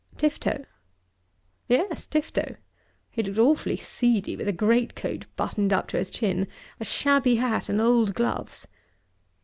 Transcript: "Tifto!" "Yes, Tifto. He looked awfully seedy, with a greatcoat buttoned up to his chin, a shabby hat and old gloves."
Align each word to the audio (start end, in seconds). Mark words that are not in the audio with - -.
"Tifto!" 0.17 0.65
"Yes, 1.67 2.07
Tifto. 2.07 2.55
He 3.11 3.21
looked 3.21 3.37
awfully 3.37 3.77
seedy, 3.77 4.35
with 4.35 4.47
a 4.47 4.51
greatcoat 4.51 5.27
buttoned 5.35 5.71
up 5.71 5.89
to 5.89 5.97
his 5.97 6.09
chin, 6.09 6.47
a 6.79 6.85
shabby 6.85 7.35
hat 7.35 7.69
and 7.69 7.79
old 7.79 8.15
gloves." 8.15 8.67